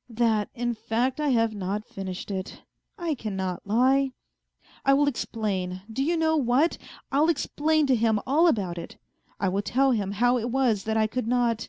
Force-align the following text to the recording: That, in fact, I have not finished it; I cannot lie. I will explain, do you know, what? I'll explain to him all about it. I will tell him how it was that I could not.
That, 0.08 0.48
in 0.54 0.72
fact, 0.72 1.20
I 1.20 1.28
have 1.28 1.54
not 1.54 1.84
finished 1.84 2.30
it; 2.30 2.62
I 2.96 3.14
cannot 3.14 3.66
lie. 3.66 4.12
I 4.86 4.94
will 4.94 5.06
explain, 5.06 5.82
do 5.92 6.02
you 6.02 6.16
know, 6.16 6.34
what? 6.34 6.78
I'll 7.10 7.28
explain 7.28 7.86
to 7.88 7.94
him 7.94 8.18
all 8.26 8.46
about 8.48 8.78
it. 8.78 8.96
I 9.38 9.50
will 9.50 9.60
tell 9.60 9.90
him 9.90 10.12
how 10.12 10.38
it 10.38 10.48
was 10.50 10.84
that 10.84 10.96
I 10.96 11.06
could 11.06 11.26
not. 11.28 11.68